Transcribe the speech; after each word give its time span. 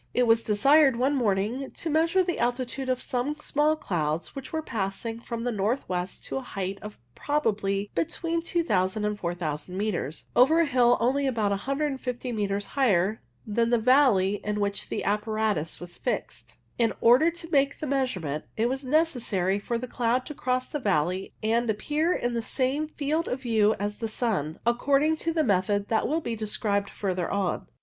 It 0.15 0.25
was 0.25 0.41
desired 0.41 0.95
one 0.95 1.13
morning 1.15 1.51
to 1.59 1.63
s 1.65 1.85
130 1.85 1.93
WAVE 1.93 1.93
CLOUDS 1.93 1.93
measure 1.93 2.23
the 2.23 2.39
altitude 2.43 2.89
of 2.89 3.01
some 3.03 3.35
small 3.39 3.75
clouds 3.75 4.35
which 4.35 4.51
were 4.51 4.63
passing 4.63 5.19
from 5.19 5.43
the 5.43 5.51
north 5.51 5.87
west 5.87 6.27
at 6.31 6.35
a 6.39 6.41
height 6.41 6.79
of 6.81 6.97
probably 7.13 7.91
between 7.93 8.41
2000 8.41 9.05
and 9.05 9.19
4000 9.19 9.77
metres, 9.77 10.25
over 10.35 10.59
a 10.61 10.65
hill 10.65 10.97
only 10.99 11.27
about 11.27 11.51
150 11.51 12.31
metres 12.31 12.65
higher 12.73 13.21
than 13.45 13.69
the 13.69 13.77
valley 13.77 14.37
in 14.43 14.59
which 14.59 14.89
the 14.89 15.03
apparatus 15.03 15.79
was 15.79 15.99
fixed. 15.99 16.55
In 16.79 16.93
order 16.99 17.29
to 17.29 17.51
make 17.51 17.79
the 17.79 17.85
measurement, 17.85 18.45
it 18.57 18.67
was 18.67 18.83
necessary 18.83 19.59
for 19.59 19.77
the 19.77 19.87
cloud 19.87 20.25
to 20.25 20.33
cross 20.33 20.67
the 20.67 20.79
valley 20.79 21.35
and 21.43 21.69
appear 21.69 22.11
in 22.11 22.33
the 22.33 22.41
same 22.41 22.87
field 22.87 23.27
of 23.27 23.43
view 23.43 23.75
as 23.75 23.97
the 23.97 24.07
sun, 24.07 24.57
according 24.65 25.15
to 25.17 25.31
the 25.31 25.43
method 25.43 25.89
that 25.89 26.07
will 26.07 26.21
be 26.21 26.35
described 26.35 26.89
further 26.89 27.29
on. 27.29 27.67